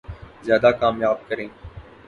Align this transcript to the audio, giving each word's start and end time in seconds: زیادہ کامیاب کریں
زیادہ 0.43 0.71
کامیاب 0.79 1.27
کریں 1.27 1.47